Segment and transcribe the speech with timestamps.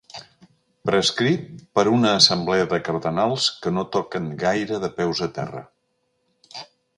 [0.89, 5.63] Prescrit per una assemblea de cardenals que no toquen gaire de peus a terra.